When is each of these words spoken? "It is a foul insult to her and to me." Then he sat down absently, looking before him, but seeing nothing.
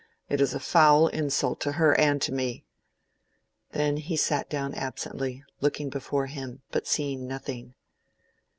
"It 0.29 0.41
is 0.41 0.55
a 0.55 0.59
foul 0.59 1.09
insult 1.09 1.61
to 1.61 1.73
her 1.73 1.93
and 1.95 2.19
to 2.23 2.31
me." 2.33 2.65
Then 3.69 3.97
he 3.97 4.17
sat 4.17 4.49
down 4.49 4.73
absently, 4.73 5.43
looking 5.59 5.91
before 5.91 6.25
him, 6.25 6.63
but 6.71 6.87
seeing 6.87 7.27
nothing. 7.27 7.75